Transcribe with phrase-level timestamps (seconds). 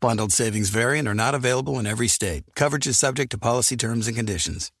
[0.00, 2.44] Bundled savings vary and are not available in every state.
[2.56, 4.72] Coverage is subject to policy terms and conditions.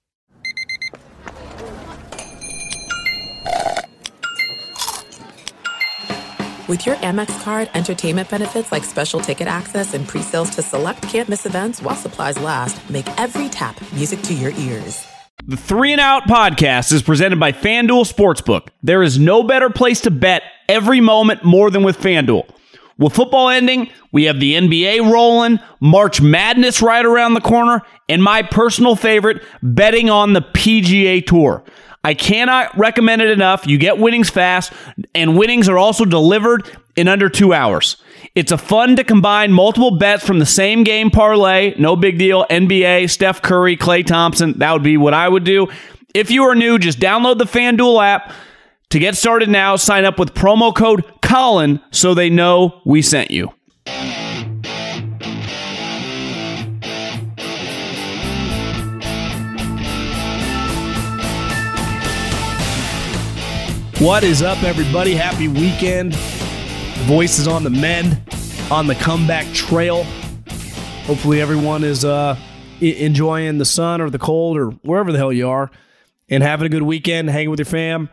[6.68, 11.44] With your Amex card, entertainment benefits like special ticket access and pre-sales to select campus
[11.44, 15.04] events while supplies last, make every tap music to your ears.
[15.46, 18.68] The Three and Out podcast is presented by FanDuel Sportsbook.
[18.82, 22.48] There is no better place to bet every moment more than with FanDuel.
[23.00, 28.22] With football ending, we have the NBA rolling, March Madness right around the corner, and
[28.22, 31.64] my personal favorite, betting on the PGA Tour.
[32.04, 33.66] I cannot recommend it enough.
[33.66, 34.74] You get winnings fast,
[35.14, 37.96] and winnings are also delivered in under two hours.
[38.34, 41.74] It's a fun to combine multiple bets from the same game parlay.
[41.78, 42.44] No big deal.
[42.50, 44.58] NBA, Steph Curry, Klay Thompson.
[44.58, 45.68] That would be what I would do.
[46.14, 48.32] If you are new, just download the FanDuel app.
[48.90, 53.30] To get started now, sign up with promo code Colin so they know we sent
[53.30, 53.52] you.
[64.00, 65.14] What is up, everybody?
[65.14, 66.16] Happy weekend.
[67.06, 68.20] Voices on the mend,
[68.72, 70.02] on the comeback trail.
[71.04, 72.36] Hopefully, everyone is uh,
[72.80, 75.70] enjoying the sun or the cold or wherever the hell you are
[76.28, 78.10] and having a good weekend, hanging with your fam.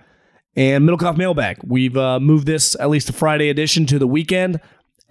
[0.58, 1.59] And Middlekauff Mailbag.
[1.63, 4.59] We've uh, moved this, at least a Friday edition, to the weekend.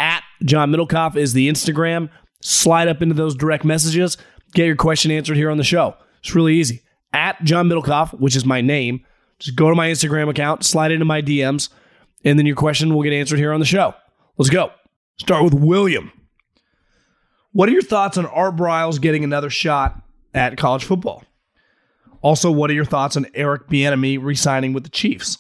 [0.01, 2.11] At John Middlekauff is the Instagram.
[2.43, 4.19] Slide up into those direct messages.
[4.55, 5.95] Get your question answered here on the show.
[6.19, 6.83] It's really easy.
[7.13, 9.05] At John Middlekauff, which is my name,
[9.39, 11.69] just go to my Instagram account, slide into my DMs,
[12.25, 13.95] and then your question will get answered here on the show.
[14.37, 14.73] Let's go.
[15.19, 16.11] Start with William.
[17.53, 20.03] What are your thoughts on Art Briles getting another shot
[20.35, 21.23] at college football?
[22.27, 25.39] Also, what are your thoughts on Eric Bieniemy re-signing with the Chiefs?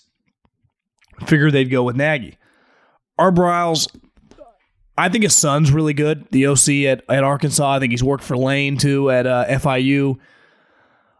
[1.26, 2.38] Figure they'd go with Nagy.
[3.19, 3.88] Art Briles,
[4.96, 6.28] I think his son's really good.
[6.30, 7.69] The OC at, at Arkansas.
[7.69, 10.16] I think he's worked for Lane too at uh, FIU.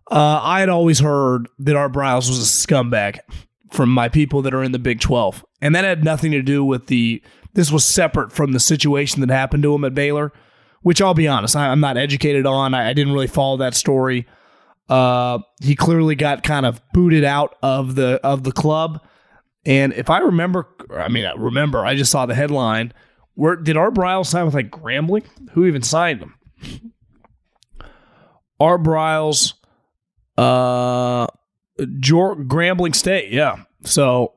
[0.09, 3.19] Uh, I had always heard that Art Briles was a scumbag
[3.73, 5.45] from my people that are in the Big 12.
[5.61, 7.21] And that had nothing to do with the,
[7.55, 10.33] this was separate from the situation that happened to him at Baylor,
[10.83, 12.73] which I'll be honest, I, am not educated on.
[12.73, 14.29] I, I, didn't really follow that story.
[14.89, 19.05] Uh, he clearly got kind of booted out of the of the club.
[19.65, 22.93] And if I remember, I mean, I remember, I just saw the headline.
[23.35, 25.25] Where did Art Briles sign with like Grambling?
[25.53, 26.35] Who even signed him?
[28.61, 29.55] Art Briles
[30.39, 31.27] uh,
[31.99, 33.57] Jor- Grambling State, yeah.
[33.85, 34.35] So,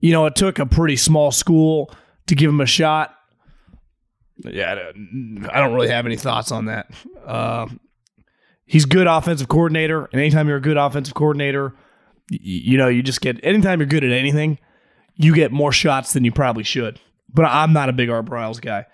[0.00, 1.92] you know, it took a pretty small school
[2.26, 3.14] to give him a shot.
[4.44, 4.92] Yeah,
[5.50, 6.90] I don't really have any thoughts on that.
[7.26, 7.66] Uh,
[8.68, 11.74] he's good offensive coordinator, and anytime you're a good offensive coordinator,
[12.30, 14.58] you, know, you just get anytime you're good at anything,
[15.16, 17.00] you get more shots than you probably should.
[17.32, 18.86] But I'm not a big Art Briles guy.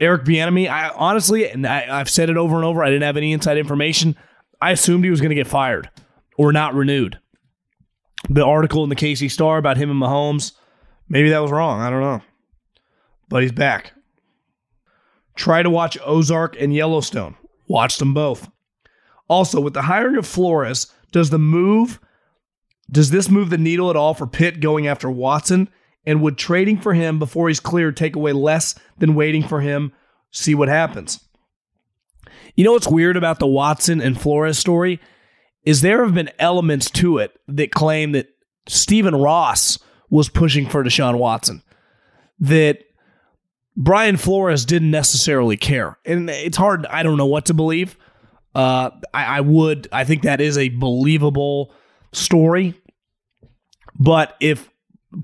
[0.00, 3.16] Eric Bieniemy, I honestly, and I, I've said it over and over, I didn't have
[3.16, 4.16] any inside information.
[4.60, 5.90] I assumed he was going to get fired
[6.38, 7.18] or not renewed.
[8.28, 10.52] The article in the KC Star about him and Mahomes,
[11.08, 11.80] maybe that was wrong.
[11.80, 12.22] I don't know.
[13.28, 13.92] But he's back.
[15.34, 17.36] Try to watch Ozark and Yellowstone.
[17.68, 18.48] Watch them both.
[19.28, 22.00] Also, with the hiring of Flores, does the move
[22.90, 25.68] does this move the needle at all for Pitt going after Watson?
[26.04, 29.92] And would trading for him before he's cleared take away less than waiting for him?
[30.30, 31.18] See what happens.
[32.54, 35.00] You know what's weird about the Watson and Flores story
[35.64, 38.28] is there have been elements to it that claim that
[38.68, 41.62] Stephen Ross was pushing for Deshaun Watson,
[42.38, 42.84] that
[43.76, 45.98] Brian Flores didn't necessarily care.
[46.06, 47.98] And it's hard, I don't know what to believe.
[48.56, 51.74] Uh, I, I would, I think that is a believable
[52.12, 52.72] story.
[53.98, 54.70] But if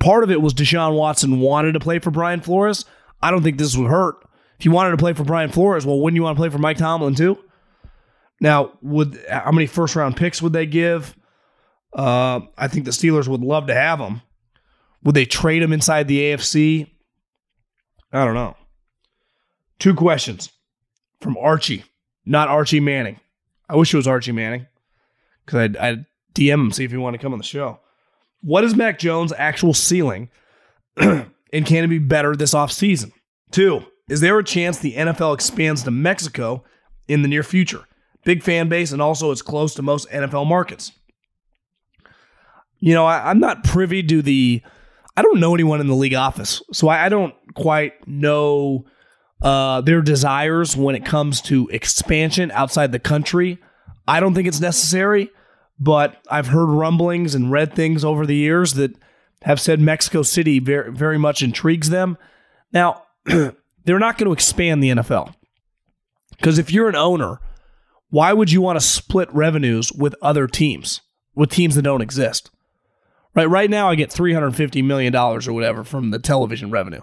[0.00, 2.84] part of it was Deshaun Watson wanted to play for Brian Flores,
[3.23, 4.17] I don't think this would hurt.
[4.58, 6.58] If you wanted to play for Brian Flores, well, wouldn't you want to play for
[6.58, 7.38] Mike Tomlin too?
[8.38, 11.17] Now, would how many first round picks would they give?
[11.96, 14.20] Uh, I think the Steelers would love to have him.
[15.05, 16.87] Would they trade him inside the AFC?
[18.12, 18.56] I don't know.
[19.78, 20.50] Two questions
[21.23, 21.85] from Archie,
[22.24, 23.20] not Archie Manning.
[23.69, 24.66] I wish it was Archie Manning
[25.44, 27.80] because I'd, I'd DM him see if he wanted to come on the show.
[28.42, 30.28] What is Mac Jones' actual ceiling,
[30.96, 33.12] and can it be better this offseason?
[33.50, 36.64] Two, is there a chance the NFL expands to Mexico
[37.06, 37.86] in the near future?
[38.25, 40.92] big fan base, and also it's close to most NFL markets.
[42.80, 44.62] You know, I, am not privy to the.
[45.16, 48.86] I don't know anyone in the league office, so I, I don't quite know
[49.42, 53.58] uh, their desires when it comes to expansion outside the country.
[54.06, 55.30] I don't think it's necessary,
[55.78, 58.96] but I've heard rumblings and read things over the years that
[59.42, 62.16] have said Mexico City very, very much intrigues them.
[62.72, 65.34] Now, they're not going to expand the NFL
[66.30, 67.40] because if you're an owner,
[68.10, 71.00] why would you want to split revenues with other teams,
[71.34, 72.50] with teams that don't exist?
[73.34, 77.00] Right, right now I get $350 million or whatever from the television revenue.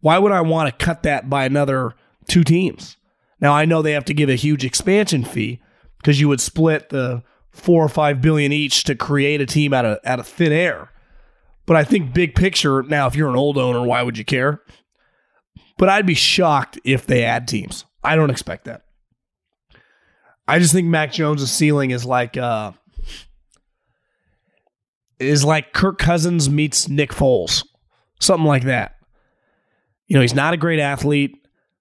[0.00, 1.94] Why would I want to cut that by another
[2.28, 2.96] two teams?
[3.40, 5.60] Now I know they have to give a huge expansion fee
[5.98, 9.84] because you would split the four or five billion each to create a team out
[9.84, 10.90] of out of thin air.
[11.66, 14.62] But I think big picture, now if you're an old owner, why would you care?
[15.78, 17.84] But I'd be shocked if they add teams.
[18.02, 18.82] I don't expect that.
[20.48, 22.72] I just think Mac Jones' ceiling is like uh
[25.18, 27.64] is like Kirk Cousins meets Nick Foles.
[28.18, 28.96] Something like that.
[30.10, 31.36] You know, he's not a great athlete.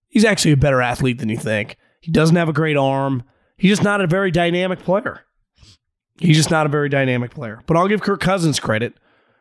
[0.07, 1.77] He's actually a better athlete than you think.
[1.99, 3.23] He doesn't have a great arm.
[3.57, 5.25] He's just not a very dynamic player.
[6.19, 7.63] He's just not a very dynamic player.
[7.65, 8.93] But I'll give Kirk Cousins credit.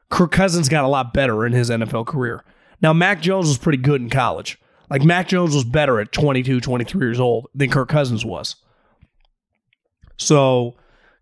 [0.09, 2.43] Kirk Cousins got a lot better in his NFL career.
[2.81, 4.59] Now, Mac Jones was pretty good in college.
[4.89, 8.57] Like, Mac Jones was better at 22, 23 years old than Kirk Cousins was.
[10.17, 10.77] So,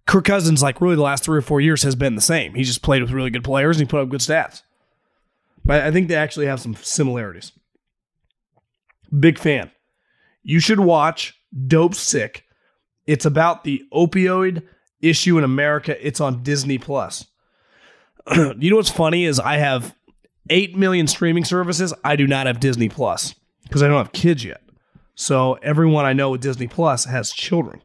[0.07, 2.55] Kirk Cousins, like, really the last three or four years has been the same.
[2.55, 4.63] He just played with really good players and he put up good stats.
[5.67, 7.51] But I think they actually have some similarities.
[9.19, 9.73] Big fan.
[10.45, 12.43] You should watch Dopesick.
[13.05, 14.63] It's about the opioid
[15.01, 16.07] issue in America.
[16.07, 17.27] It's on Disney Plus.
[18.37, 19.95] you know what's funny is I have
[20.51, 21.93] 8 million streaming services.
[22.05, 23.35] I do not have Disney Plus
[23.65, 24.63] because I don't have kids yet.
[25.17, 27.83] So everyone I know with Disney Plus has children.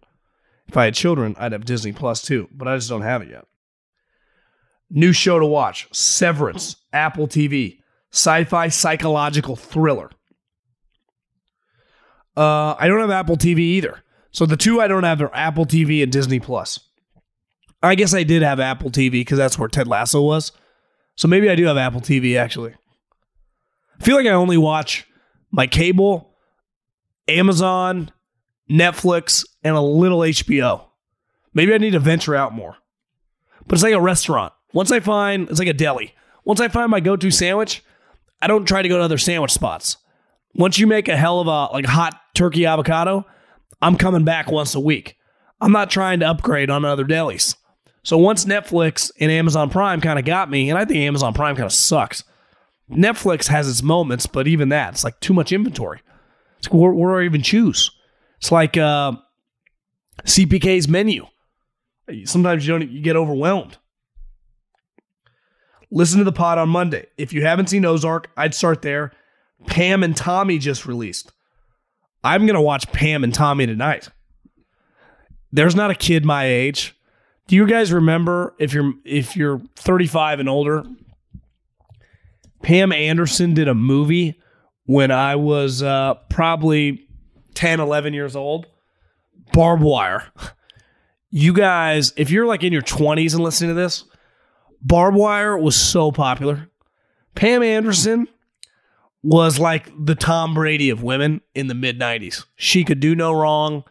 [0.68, 3.30] If I had children, I'd have Disney Plus too, but I just don't have it
[3.30, 3.46] yet.
[4.94, 7.80] New show to watch Severance, Apple TV,
[8.12, 10.10] sci fi psychological thriller.
[12.36, 14.04] Uh, I don't have Apple TV either.
[14.32, 16.80] So the two I don't have are Apple TV and Disney Plus.
[17.82, 20.52] I guess I did have Apple TV because that's where Ted Lasso was.
[21.16, 22.74] So maybe I do have Apple TV actually.
[24.00, 25.08] I feel like I only watch
[25.52, 26.36] my cable,
[27.28, 28.12] Amazon,
[28.70, 30.86] Netflix, and a little HBO.
[31.54, 32.76] Maybe I need to venture out more.
[33.68, 34.54] But it's like a restaurant.
[34.74, 36.14] Once I find, it's like a deli.
[36.46, 37.84] Once I find my go to sandwich,
[38.42, 39.98] I don't try to go to other sandwich spots.
[40.54, 43.26] Once you make a hell of a like hot turkey avocado,
[43.82, 45.16] I'm coming back once a week.
[45.60, 47.56] I'm not trying to upgrade on other delis.
[48.04, 51.56] So once Netflix and Amazon Prime kind of got me, and I think Amazon Prime
[51.56, 52.24] kind of sucks.
[52.90, 56.02] Netflix has its moments, but even that, it's like too much inventory.
[56.58, 57.92] It's like, where, where do I even choose?
[58.38, 59.14] It's like uh,
[60.24, 61.28] CPK's menu.
[62.26, 63.78] Sometimes you don't you get overwhelmed.
[65.92, 67.06] Listen to the pod on Monday.
[67.18, 69.12] If you haven't seen Ozark, I'd start there.
[69.68, 71.32] Pam and Tommy just released.
[72.24, 74.10] I'm gonna watch Pam and Tommy tonight.
[75.52, 76.96] There's not a kid my age.
[77.48, 80.86] Do you guys remember if you're if you're 35 and older?
[82.62, 84.40] Pam Anderson did a movie
[84.86, 87.08] when I was uh, probably
[87.56, 88.68] 10, 11 years old.
[89.52, 90.32] Barb Wire.
[91.30, 94.04] You guys, if you're like in your 20s and listening to this,
[94.82, 96.70] Barb Wire was so popular.
[97.36, 98.28] Pam Anderson
[99.24, 102.46] was like the Tom Brady of women in the mid 90s.
[102.56, 103.84] She could do no wrong.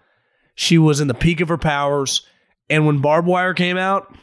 [0.55, 2.27] She was in the peak of her powers.
[2.69, 4.15] And when Barb Wire came out,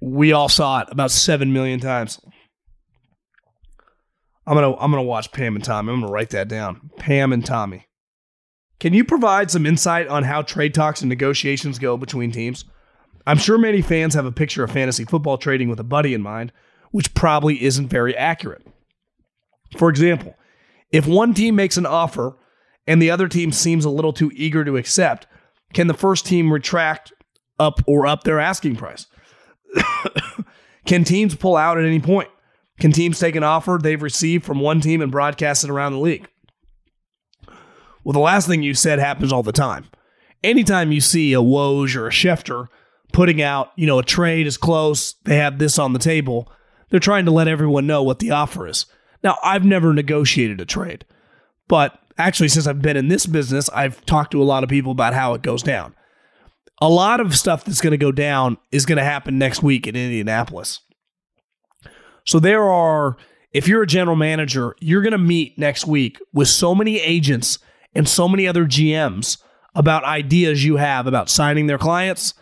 [0.00, 2.20] we all saw it about 7 million times.
[4.46, 5.92] I'm going to I'm going to watch Pam and Tommy.
[5.92, 6.90] I'm going to write that down.
[6.98, 7.86] Pam and Tommy.
[8.78, 12.64] Can you provide some insight on how trade talks and negotiations go between teams?
[13.26, 16.22] I'm sure many fans have a picture of fantasy football trading with a buddy in
[16.22, 16.52] mind,
[16.90, 18.66] which probably isn't very accurate.
[19.78, 20.36] For example,
[20.92, 22.36] if one team makes an offer
[22.86, 25.26] and the other team seems a little too eager to accept,
[25.72, 27.12] can the first team retract
[27.58, 29.06] up or up their asking price?
[30.86, 32.28] can teams pull out at any point?
[32.78, 35.98] Can teams take an offer they've received from one team and broadcast it around the
[35.98, 36.28] league?
[38.04, 39.86] Well, the last thing you said happens all the time.
[40.42, 42.66] Anytime you see a Woj or a Schefter
[43.14, 46.50] putting out, you know, a trade is close, they have this on the table,
[46.90, 48.86] they're trying to let everyone know what the offer is.
[49.22, 51.06] Now, I've never negotiated a trade,
[51.68, 54.92] but actually, since I've been in this business, I've talked to a lot of people
[54.92, 55.94] about how it goes down.
[56.82, 59.86] A lot of stuff that's going to go down is going to happen next week
[59.86, 60.80] in Indianapolis.
[62.26, 63.16] So there are,
[63.52, 67.60] if you're a general manager, you're going to meet next week with so many agents
[67.94, 69.38] and so many other GMs
[69.72, 72.34] about ideas you have about signing their clients,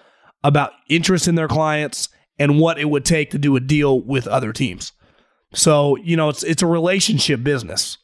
[0.44, 2.08] about interest in their clients,
[2.38, 4.92] and what it would take to do a deal with other teams.
[5.54, 7.99] So, you know, it's it's a relationship business.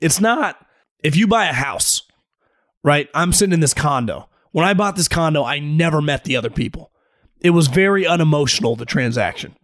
[0.00, 0.64] It's not
[1.02, 2.02] if you buy a house,
[2.84, 3.08] right?
[3.14, 4.28] I'm sitting in this condo.
[4.52, 6.90] When I bought this condo, I never met the other people.
[7.40, 9.56] It was very unemotional, the transaction.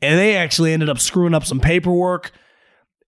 [0.00, 2.30] And they actually ended up screwing up some paperwork,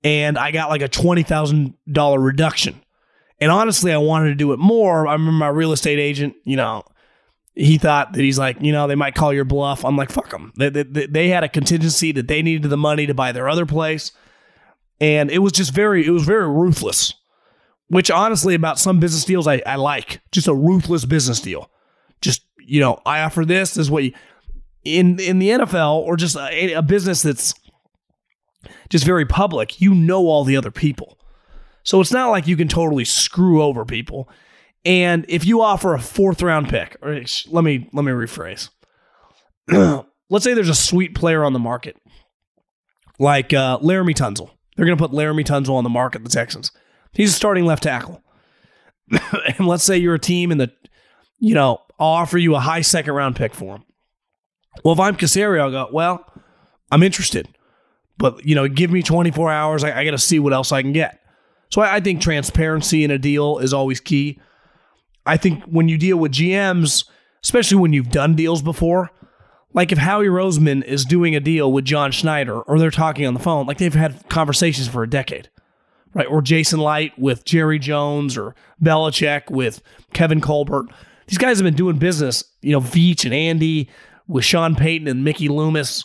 [0.02, 2.80] and I got like a $20,000 reduction.
[3.40, 5.06] And honestly, I wanted to do it more.
[5.06, 6.82] I remember my real estate agent, you know,
[7.58, 9.84] he thought that he's like, you know, they might call your bluff.
[9.84, 10.52] I'm like, fuck them.
[10.56, 13.66] They, they, they had a contingency that they needed the money to buy their other
[13.66, 14.12] place.
[15.00, 17.14] And it was just very, it was very ruthless,
[17.88, 20.20] which honestly, about some business deals I, I like.
[20.30, 21.68] Just a ruthless business deal.
[22.20, 24.12] Just, you know, I offer this, this is what you,
[24.84, 27.54] in, in the NFL or just a, a business that's
[28.88, 31.18] just very public, you know all the other people.
[31.82, 34.28] So it's not like you can totally screw over people.
[34.85, 37.20] And if you offer a fourth round pick, or
[37.50, 38.70] let me let me rephrase.
[40.30, 41.97] Let's say there's a sweet player on the market,
[43.18, 44.50] like uh, Laremy Tunsil.
[44.76, 46.23] They're going to put Laremy Tunsil on the market.
[46.23, 46.70] The Texans.
[47.12, 48.23] He's a starting left tackle.
[49.58, 50.70] and let's say you're a team in the,
[51.38, 53.85] you know, I'll offer you a high second round pick for him.
[54.85, 56.25] Well, if I'm Caserio, I'll go, well,
[56.90, 57.49] I'm interested,
[58.18, 59.85] but you know, give me 24 hours.
[59.85, 61.20] I, I got to see what else I can get.
[61.70, 64.40] So I, I think transparency in a deal is always key.
[65.28, 67.04] I think when you deal with GMs,
[67.42, 69.11] especially when you've done deals before,
[69.75, 73.35] like if Howie Roseman is doing a deal with John Schneider or they're talking on
[73.35, 75.50] the phone, like they've had conversations for a decade,
[76.14, 76.26] right?
[76.26, 79.82] Or Jason Licht with Jerry Jones or Belichick with
[80.14, 80.87] Kevin Colbert.
[81.26, 83.88] These guys have been doing business, you know, Veach and Andy
[84.26, 86.04] with Sean Payton and Mickey Loomis,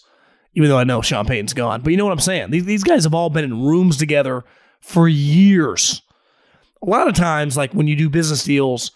[0.53, 1.81] even though I know Sean Payton's gone.
[1.81, 2.51] But you know what I'm saying?
[2.51, 4.43] These, these guys have all been in rooms together
[4.81, 6.01] for years.
[6.81, 8.91] A lot of times, like when you do business deals,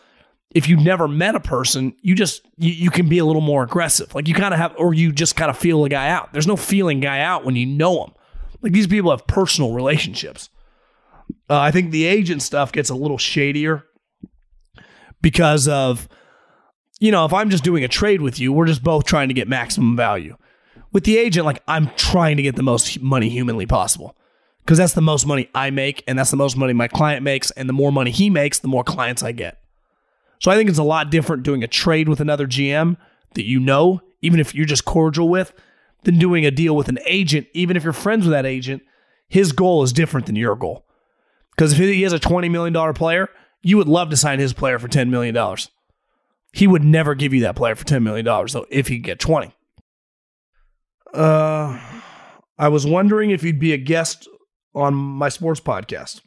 [0.52, 3.64] if you've never met a person, you just you, you can be a little more
[3.64, 4.14] aggressive.
[4.16, 6.32] Like you kind of have, or you just kind of feel a guy out.
[6.34, 8.14] There's no feeling guy out when you know him.
[8.62, 10.50] Like these people have personal relationships.
[11.50, 13.84] Uh, I think the agent stuff gets a little shadier
[15.22, 16.08] because of,
[17.00, 19.34] you know, if I'm just doing a trade with you, we're just both trying to
[19.34, 20.38] get maximum value.
[20.94, 24.16] With the agent, like I'm trying to get the most money humanly possible
[24.62, 27.52] because that's the most money I make and that's the most money my client makes.
[27.52, 29.60] And the more money he makes, the more clients I get.
[30.40, 32.98] So I think it's a lot different doing a trade with another GM
[33.34, 35.54] that you know, even if you're just cordial with,
[36.04, 38.82] than doing a deal with an agent, even if you're friends with that agent.
[39.28, 40.86] His goal is different than your goal.
[41.52, 43.30] Because if he has a $20 million player,
[43.62, 45.36] you would love to sign his player for $10 million.
[46.54, 49.20] He would never give you that player for $10 million, though, if he could get
[49.20, 49.54] 20.
[51.14, 51.80] Uh,
[52.58, 54.28] I was wondering if you'd be a guest
[54.74, 56.22] on my sports podcast.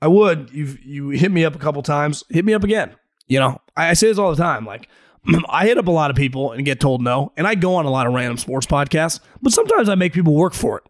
[0.00, 0.50] I would.
[0.52, 2.24] You you hit me up a couple times.
[2.28, 2.94] Hit me up again.
[3.26, 4.66] You know, I, I say this all the time.
[4.66, 4.88] Like,
[5.48, 7.86] I hit up a lot of people and get told no, and I go on
[7.86, 9.20] a lot of random sports podcasts.
[9.42, 10.84] But sometimes I make people work for it.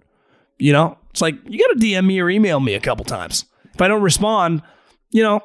[0.59, 3.45] You know, it's like you got to DM me or email me a couple times.
[3.73, 4.63] If I don't respond,
[5.11, 5.41] you know,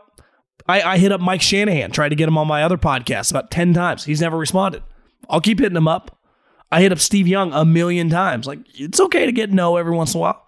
[0.68, 3.52] I, I hit up Mike Shanahan, tried to get him on my other podcast about
[3.52, 4.06] ten times.
[4.06, 4.84] He's never responded.
[5.30, 6.18] I'll keep hitting him up.
[6.72, 8.46] I hit up Steve Young a million times.
[8.46, 10.46] Like it's okay to get no every once in a while,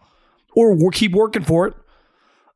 [0.56, 1.74] or we'll keep working for it.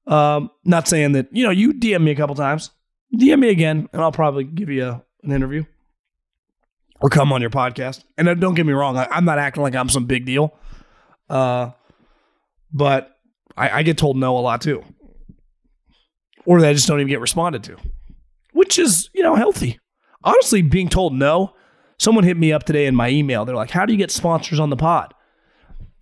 [0.07, 2.71] Um, not saying that, you know, you DM me a couple times.
[3.15, 5.63] DM me again, and I'll probably give you a, an interview
[7.01, 8.03] or come on your podcast.
[8.17, 10.57] And don't get me wrong, I, am not acting like I'm some big deal.
[11.29, 11.71] Uh,
[12.71, 13.17] but
[13.57, 14.83] I, I get told no a lot too.
[16.45, 17.77] Or that I just don't even get responded to,
[18.53, 19.79] which is, you know, healthy.
[20.23, 21.53] Honestly, being told no,
[21.97, 23.45] someone hit me up today in my email.
[23.45, 25.13] They're like, How do you get sponsors on the pod?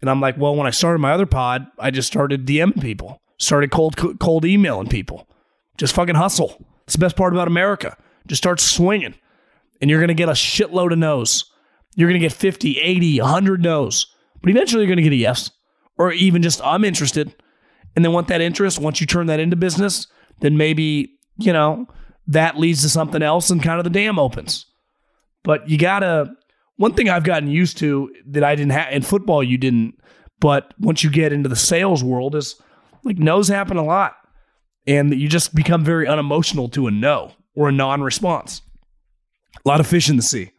[0.02, 3.22] And I'm like, Well, when I started my other pod, I just started DMing people
[3.44, 5.28] started cold cold emailing people.
[5.78, 6.66] Just fucking hustle.
[6.86, 7.98] It's the best part about America.
[8.28, 9.16] Just start swinging,
[9.82, 11.46] and you're going to get a shitload of no's.
[11.96, 14.08] You're going to get 50, 80, 100 no's.
[14.42, 15.52] But eventually you're going to get a yes,
[15.98, 17.34] or even just, I'm interested.
[17.96, 20.08] And then once that interest, once you turn that into business,
[20.42, 21.88] then maybe, you know,
[22.28, 24.66] that leads to something else and kind of the dam opens.
[25.44, 26.34] But you got to,
[26.78, 29.96] one thing I've gotten used to that I didn't have in football, you didn't,
[30.40, 32.56] but once you get into the sales world is
[33.04, 34.16] like no's happen a lot.
[34.86, 38.62] And you just become very unemotional to a no or a non response.
[39.66, 40.52] A lot of fish in the sea.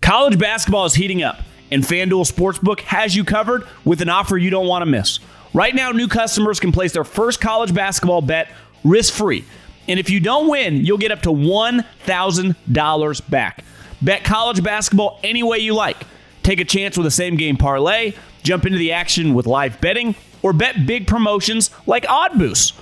[0.00, 1.40] College basketball is heating up,
[1.70, 5.18] and FanDuel Sportsbook has you covered with an offer you don't want to miss.
[5.52, 8.50] Right now, new customers can place their first college basketball bet
[8.84, 9.44] risk free.
[9.88, 13.64] And if you don't win, you'll get up to $1,000 back.
[14.02, 15.96] Bet college basketball any way you like.
[16.42, 18.14] Take a chance with a same game parlay,
[18.46, 22.74] jump into the action with live betting or bet big promotions like Odd Boost.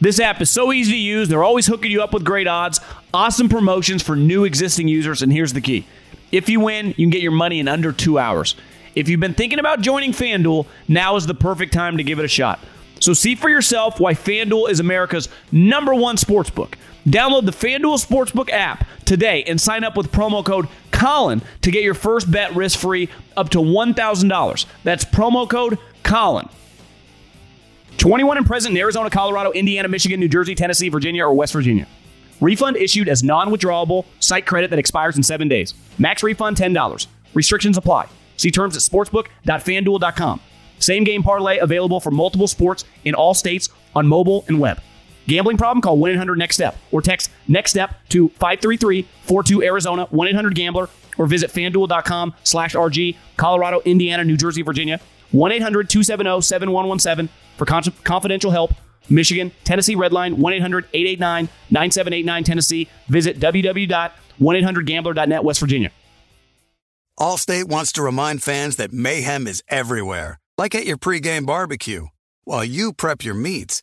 [0.00, 1.28] This app is so easy to use.
[1.28, 2.80] They're always hooking you up with great odds,
[3.14, 5.86] awesome promotions for new existing users, and here's the key.
[6.30, 8.56] If you win, you can get your money in under two hours.
[8.94, 12.24] If you've been thinking about joining FanDuel, now is the perfect time to give it
[12.24, 12.60] a shot.
[13.00, 16.74] So see for yourself why FanDuel is America's number one sportsbook.
[17.06, 20.66] Download the FanDuel Sportsbook app today and sign up with promo code
[20.96, 24.66] Colin to get your first bet risk free up to $1,000.
[24.82, 26.48] That's promo code Colin.
[27.98, 31.86] 21 and present in Arizona, Colorado, Indiana, Michigan, New Jersey, Tennessee, Virginia, or West Virginia.
[32.40, 35.74] Refund issued as non withdrawable site credit that expires in seven days.
[35.98, 37.06] Max refund $10.
[37.34, 38.08] Restrictions apply.
[38.36, 40.40] See terms at sportsbook.fanduel.com.
[40.78, 44.80] Same game parlay available for multiple sports in all states on mobile and web.
[45.26, 45.82] Gambling problem?
[45.82, 50.54] Call 1 800 NEXT STEP or text NEXT STEP to 533 42 Arizona 1 800
[50.54, 55.00] Gambler or visit fanduel.com slash RG, Colorado, Indiana, New Jersey, Virginia,
[55.32, 58.72] 1 800 270 7117 for con- confidential help.
[59.08, 62.88] Michigan, Tennessee Redline, 1 800 889 9789 Tennessee.
[63.08, 65.90] Visit www.1800gambler.net, West Virginia.
[67.18, 72.08] Allstate wants to remind fans that mayhem is everywhere, like at your pregame barbecue.
[72.44, 73.82] While you prep your meats,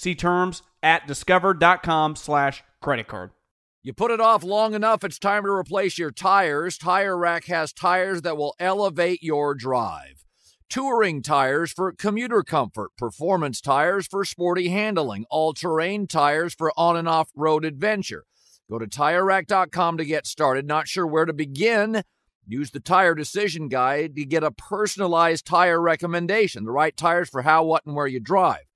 [0.00, 3.32] See terms at discover.com slash credit card.
[3.82, 6.78] You put it off long enough, it's time to replace your tires.
[6.78, 10.24] Tire Rack has tires that will elevate your drive.
[10.70, 16.96] Touring tires for commuter comfort, performance tires for sporty handling, all terrain tires for on
[16.96, 18.24] and off road adventure.
[18.70, 20.66] Go to tirerack.com to get started.
[20.66, 22.04] Not sure where to begin?
[22.46, 27.42] Use the Tire Decision Guide to get a personalized tire recommendation, the right tires for
[27.42, 28.69] how, what, and where you drive.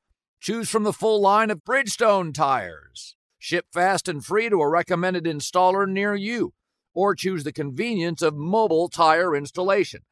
[0.44, 3.16] Choose from the full line of Bridgestone tires.
[3.38, 6.52] Ship fast and free to a recommended installer near you.
[6.92, 10.02] Or choose the convenience of mobile tire installation.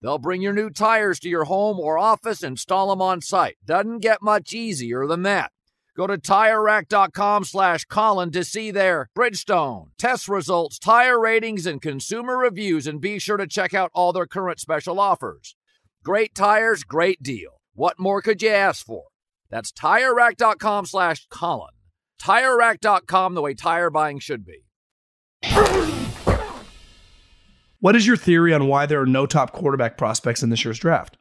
[0.00, 3.58] They'll bring your new tires to your home or office, install them on site.
[3.66, 5.52] Doesn't get much easier than that.
[5.94, 12.38] Go to TireRack.com slash Colin to see their Bridgestone, test results, tire ratings, and consumer
[12.38, 15.54] reviews, and be sure to check out all their current special offers.
[16.02, 17.60] Great tires, great deal.
[17.74, 19.11] What more could you ask for?
[19.52, 21.70] That's TireRack.com slash Colin.
[22.20, 24.64] TireRack.com, the way tire buying should be.
[27.78, 30.78] What is your theory on why there are no top quarterback prospects in this year's
[30.78, 31.18] draft?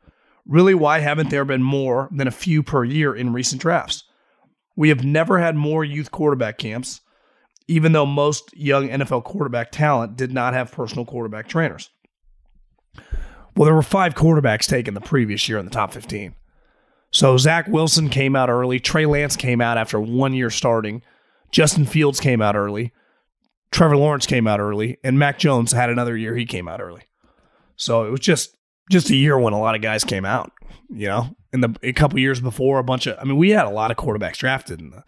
[0.48, 4.06] Really, why haven't there been more than a few per year in recent drafts?
[4.76, 7.02] We have never had more youth quarterback camps,
[7.68, 11.90] even though most young NFL quarterback talent did not have personal quarterback trainers.
[13.56, 16.36] Well, there were five quarterbacks taken the previous year in the top 15.
[17.12, 18.80] So Zach Wilson came out early.
[18.80, 21.02] Trey Lance came out after one year starting.
[21.52, 22.94] Justin Fields came out early.
[23.72, 24.98] Trevor Lawrence came out early.
[25.04, 26.36] And Mac Jones had another year.
[26.36, 27.04] He came out early.
[27.76, 28.56] So it was just
[28.90, 30.52] just a year when a lot of guys came out,
[30.90, 33.66] you know, in the a couple years before a bunch of I mean, we had
[33.66, 35.04] a lot of quarterbacks drafted in the,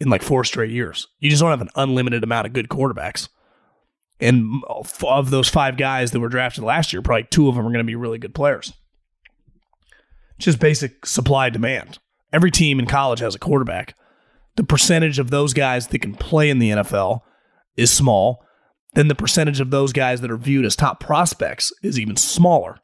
[0.00, 1.08] in like four straight years.
[1.18, 3.28] You just don't have an unlimited amount of good quarterbacks.
[4.20, 7.70] And of those five guys that were drafted last year, probably two of them are
[7.70, 8.74] going to be really good players.
[10.40, 11.98] Just basic supply demand.
[12.32, 13.94] Every team in college has a quarterback.
[14.56, 17.20] The percentage of those guys that can play in the NFL
[17.76, 18.44] is small.
[18.94, 22.80] Then the percentage of those guys that are viewed as top prospects is even smaller.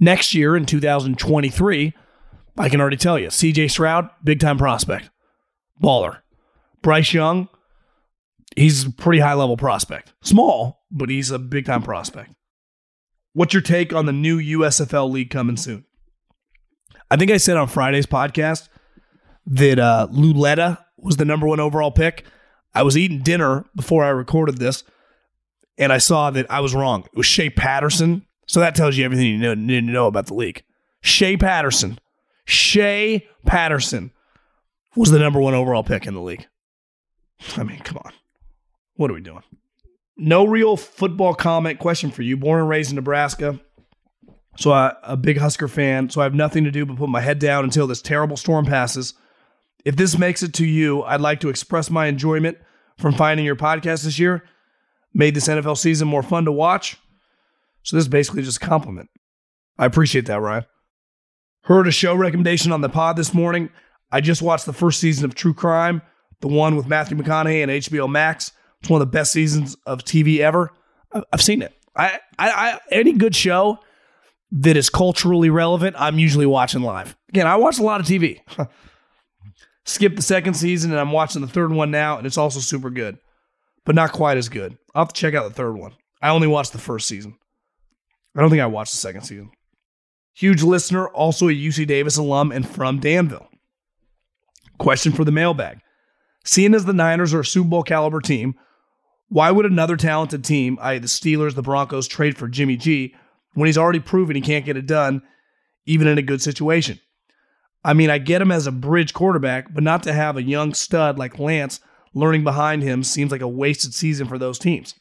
[0.00, 1.94] Next year in 2023,
[2.58, 5.08] I can already tell you CJ Stroud, big time prospect,
[5.80, 6.18] baller.
[6.82, 7.48] Bryce Young,
[8.56, 10.12] he's a pretty high level prospect.
[10.20, 12.34] Small, but he's a big time prospect.
[13.34, 15.84] What's your take on the new USFL league coming soon?
[17.12, 18.70] I think I said on Friday's podcast
[19.44, 22.24] that uh, Lauletta was the number one overall pick.
[22.74, 24.82] I was eating dinner before I recorded this,
[25.76, 27.02] and I saw that I was wrong.
[27.04, 28.24] It was Shea Patterson.
[28.46, 30.64] So that tells you everything you need to know about the league.
[31.02, 31.98] Shea Patterson.
[32.46, 34.10] Shea Patterson
[34.96, 36.46] was the number one overall pick in the league.
[37.58, 38.12] I mean, come on.
[38.94, 39.42] What are we doing?
[40.16, 42.38] No real football comment question for you.
[42.38, 43.60] Born and raised in Nebraska.
[44.56, 46.10] So I, a big Husker fan.
[46.10, 48.66] So I have nothing to do but put my head down until this terrible storm
[48.66, 49.14] passes.
[49.84, 52.58] If this makes it to you, I'd like to express my enjoyment
[52.98, 54.44] from finding your podcast this year.
[55.14, 56.96] Made this NFL season more fun to watch.
[57.82, 59.10] So this is basically just a compliment.
[59.78, 60.64] I appreciate that, Ryan.
[61.62, 63.70] Heard a show recommendation on the pod this morning.
[64.10, 66.02] I just watched the first season of True Crime,
[66.40, 68.52] the one with Matthew McConaughey and HBO Max.
[68.80, 70.70] It's one of the best seasons of TV ever.
[71.32, 71.72] I've seen it.
[71.96, 73.78] I, I, I any good show
[74.52, 77.16] that is culturally relevant, I'm usually watching live.
[77.30, 78.40] Again, I watch a lot of TV.
[79.84, 82.90] Skip the second season, and I'm watching the third one now, and it's also super
[82.90, 83.18] good,
[83.84, 84.76] but not quite as good.
[84.94, 85.94] I'll have to check out the third one.
[86.20, 87.36] I only watched the first season.
[88.36, 89.50] I don't think I watched the second season.
[90.34, 93.48] Huge listener, also a UC Davis alum and from Danville.
[94.78, 95.80] Question for the mailbag.
[96.44, 98.54] Seeing as the Niners are a Super Bowl caliber team,
[99.28, 103.14] why would another talented team, i.e., the Steelers, the Broncos, trade for Jimmy G
[103.54, 105.22] when he's already proven he can't get it done,
[105.86, 107.00] even in a good situation?
[107.84, 110.72] I mean, I get him as a bridge quarterback, but not to have a young
[110.72, 111.80] stud like Lance
[112.14, 114.94] learning behind him seems like a wasted season for those teams.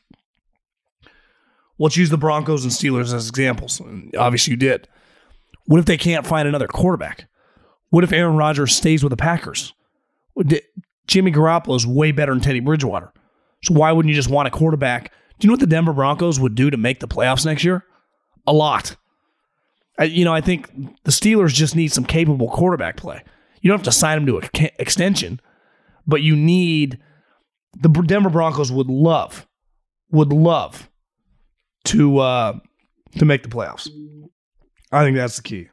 [1.78, 3.82] Let's use the Broncos and Steelers as examples.
[4.18, 4.88] Obviously, you did.
[5.66, 7.28] What if they can't find another quarterback?
[7.90, 9.74] What if Aaron Rodgers stays with the Packers?
[11.08, 13.12] Jimmy Garoppolo is way better than Teddy Bridgewater.
[13.64, 15.12] So why wouldn't you just want a quarterback?
[15.40, 17.86] Do you know what the Denver Broncos would do to make the playoffs next year?
[18.52, 18.98] A lot.
[19.98, 20.70] I, you know, I think
[21.06, 23.24] the Steelers just need some capable quarterback play.
[23.62, 25.40] You don't have to sign him to an extension,
[26.06, 27.00] but you need
[27.80, 29.48] the Denver Broncos would love,
[30.12, 30.90] would love
[31.86, 32.60] to uh,
[33.18, 33.90] to make the playoffs.
[34.92, 35.70] I think that's the key.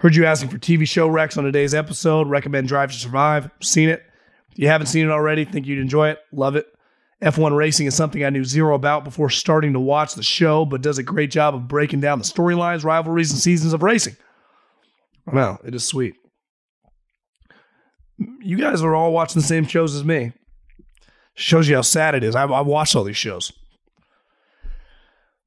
[0.00, 2.28] Heard you asking for TV show Rex on today's episode.
[2.28, 3.48] Recommend Drive to Survive.
[3.62, 4.02] Seen it.
[4.50, 6.18] If you haven't seen it already, think you'd enjoy it.
[6.30, 6.66] Love it.
[7.22, 10.82] F1 racing is something I knew zero about before starting to watch the show, but
[10.82, 14.16] does a great job of breaking down the storylines, rivalries, and seasons of racing.
[15.26, 16.14] Wow, it is sweet.
[18.40, 20.32] You guys are all watching the same shows as me.
[21.34, 22.36] Shows you how sad it is.
[22.36, 23.52] I've, I've watched all these shows.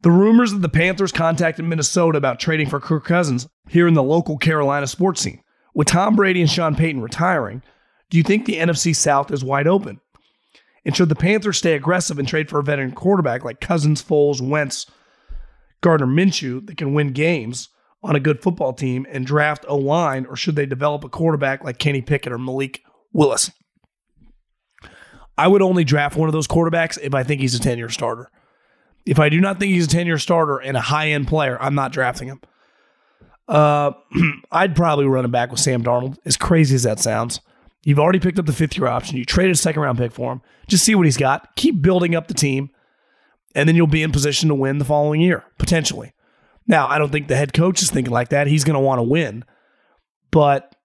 [0.02, 4.04] The rumors that the Panthers contacted Minnesota about trading for Kirk Cousins here in the
[4.04, 5.42] local Carolina sports scene.
[5.74, 7.62] With Tom Brady and Sean Payton retiring,
[8.10, 10.00] do you think the NFC South is wide open?
[10.90, 14.42] And should the Panthers stay aggressive and trade for a veteran quarterback like Cousins, Foles,
[14.42, 14.88] Wentz,
[15.82, 17.70] Gardner Minshew that can win games
[18.02, 21.64] on a good football team and draft a line, or should they develop a quarterback
[21.64, 22.82] like Kenny Pickett or Malik
[23.14, 23.52] Willis?
[25.38, 27.90] I would only draft one of those quarterbacks if I think he's a 10 year
[27.90, 28.32] starter.
[29.06, 31.56] If I do not think he's a 10 year starter and a high end player,
[31.62, 32.42] I'm not drafting him.
[33.48, 33.92] Uh,
[34.52, 37.42] I'd probably run him back with Sam Darnold, as crazy as that sounds.
[37.84, 39.18] You've already picked up the fifth year option.
[39.18, 40.42] You traded a second round pick for him.
[40.68, 41.56] Just see what he's got.
[41.56, 42.70] Keep building up the team,
[43.56, 46.14] and then you'll be in position to win the following year, potentially.
[46.68, 48.48] Now, I don't think the head coach is thinking like that.
[48.48, 49.44] He's going to want to win,
[50.30, 50.76] but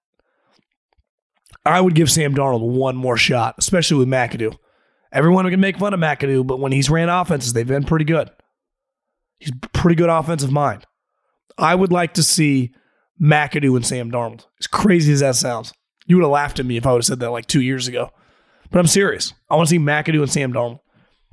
[1.67, 4.57] I would give Sam Darnold one more shot, especially with McAdoo.
[5.13, 8.31] Everyone can make fun of McAdoo, but when he's ran offenses, they've been pretty good.
[9.39, 10.87] He's pretty good offensive mind.
[11.59, 12.73] I would like to see
[13.21, 14.47] McAdoo and Sam Darnold.
[14.61, 15.73] As crazy as that sounds.
[16.07, 17.89] You would have laughed at me if I would have said that like two years
[17.89, 18.11] ago.
[18.71, 19.33] But I'm serious.
[19.49, 20.81] I want to see McAdoo and Sam Darnold.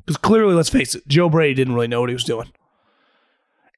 [0.06, 2.52] Because clearly, let's face it, Joe Brady didn't really know what he was doing.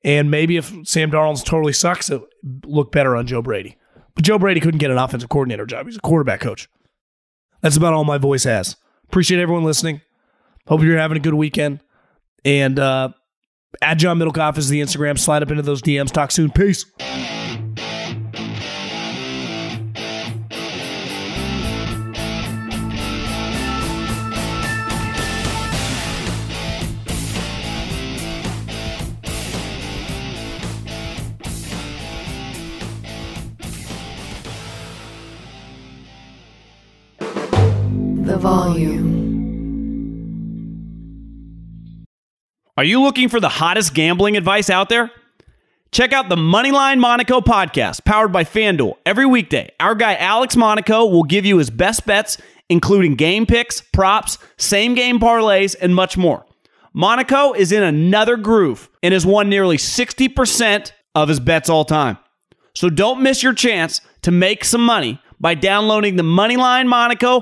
[0.04, 2.22] And maybe if Sam Darnold totally sucks, it
[2.66, 3.78] look better on Joe Brady.
[4.16, 5.86] But Joe Brady couldn't get an offensive coordinator job.
[5.86, 6.70] He's a quarterback coach.
[7.62, 8.76] That's about all my voice has.
[9.06, 10.02] Appreciate everyone listening.
[10.68, 11.80] Hope you're having a good weekend.
[12.46, 13.10] And uh,
[13.82, 15.18] add John Middlekauff as the Instagram.
[15.18, 16.12] Slide up into those DMs.
[16.12, 16.52] Talk soon.
[16.52, 16.86] Peace.
[38.34, 39.14] The volume.
[42.76, 45.12] Are you looking for the hottest gambling advice out there?
[45.92, 48.96] Check out the Moneyline Monaco podcast powered by FanDuel.
[49.06, 53.82] Every weekday, our guy Alex Monaco will give you his best bets, including game picks,
[53.82, 56.44] props, same game parlays, and much more.
[56.92, 62.18] Monaco is in another groove and has won nearly 60% of his bets all time.
[62.74, 67.42] So don't miss your chance to make some money by downloading the Moneyline Monaco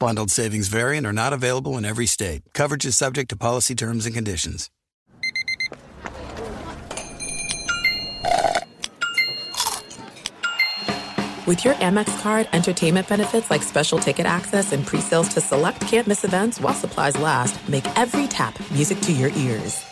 [0.00, 2.40] Bundled savings variant are not available in every state.
[2.54, 4.70] Coverage is subject to policy terms and conditions.
[11.46, 16.24] With your Amex card, entertainment benefits like special ticket access and pre-sales to select campus
[16.24, 19.84] events while supplies last, make every tap music to your ears.